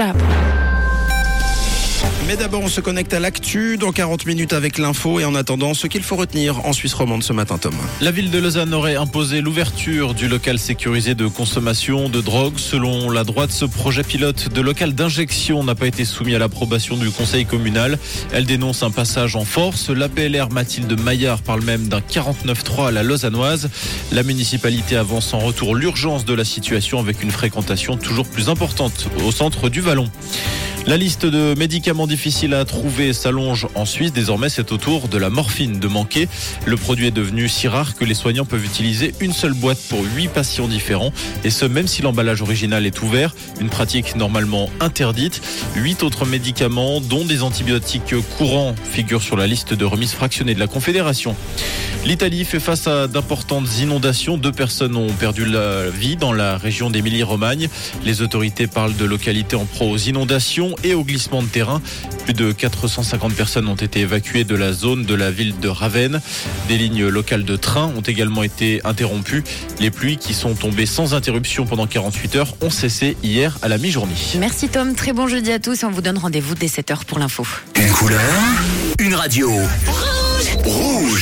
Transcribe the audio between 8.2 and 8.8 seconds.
de Lausanne